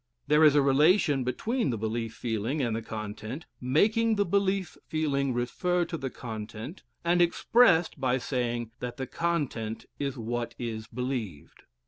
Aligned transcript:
There 0.25 0.43
is 0.43 0.55
a 0.55 0.63
relation 0.63 1.23
between 1.23 1.69
the 1.69 1.77
belief 1.77 2.15
feeling 2.15 2.59
and 2.59 2.75
the 2.75 2.81
content, 2.81 3.45
making 3.61 4.15
the 4.15 4.25
belief 4.25 4.75
feeling 4.87 5.31
refer 5.31 5.85
to 5.85 5.95
the 5.95 6.09
content, 6.09 6.81
and 7.05 7.21
expressed 7.21 8.01
by 8.01 8.17
saying 8.17 8.71
that 8.79 8.97
the 8.97 9.05
content 9.05 9.85
is 9.99 10.17
what 10.17 10.55
is 10.57 10.87
believed. 10.87 11.65